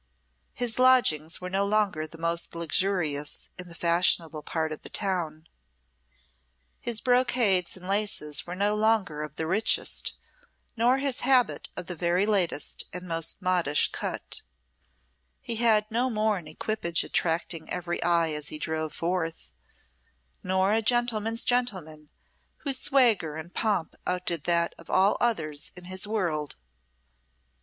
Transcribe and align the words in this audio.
His 0.55 0.79
lodgings 0.79 1.39
were 1.39 1.49
no 1.51 1.63
longer 1.63 2.07
the 2.07 2.17
most 2.17 2.55
luxurious 2.55 3.51
in 3.59 3.67
the 3.67 3.75
fashionable 3.75 4.41
part 4.41 4.71
of 4.71 4.81
the 4.81 4.89
town, 4.89 5.47
his 6.79 6.99
brocades 6.99 7.77
and 7.77 7.87
laces 7.87 8.47
were 8.47 8.55
no 8.55 8.73
longer 8.75 9.21
of 9.21 9.35
the 9.35 9.45
richest, 9.45 10.15
nor 10.75 10.97
his 10.97 11.19
habit 11.19 11.69
of 11.77 11.85
the 11.85 11.93
very 11.93 12.25
latest 12.25 12.85
and 12.91 13.07
most 13.07 13.43
modish 13.43 13.91
cut; 13.91 14.41
he 15.39 15.57
had 15.57 15.85
no 15.91 16.09
more 16.09 16.39
an 16.39 16.47
equipage 16.47 17.03
attracting 17.03 17.69
every 17.69 18.01
eye 18.01 18.31
as 18.31 18.47
he 18.47 18.57
drove 18.57 18.93
forth, 18.93 19.51
nor 20.41 20.73
a 20.73 20.81
gentleman's 20.81 21.45
gentleman 21.45 22.09
whose 22.65 22.79
swagger 22.79 23.35
and 23.35 23.53
pomp 23.53 23.93
outdid 24.07 24.45
that 24.45 24.73
of 24.79 24.89
all 24.89 25.15
others 25.21 25.71
in 25.75 25.83
his 25.85 26.07
world. 26.07 26.55